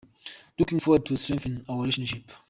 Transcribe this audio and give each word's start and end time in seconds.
Looking 0.57 0.79
forward 0.79 1.05
to 1.05 1.15
strengthen 1.15 1.63
our 1.69 1.77
relations. 1.77 2.11